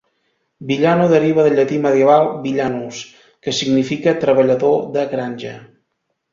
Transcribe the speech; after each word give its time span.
"Villano" 0.69 1.03
deriva 1.11 1.45
del 1.47 1.55
llatí 1.59 1.77
medieval 1.83 2.25
"villanus", 2.47 3.03
que 3.45 3.55
significa 3.61 4.17
"treballador 4.27 4.77
de 4.99 5.09
granja". 5.17 5.57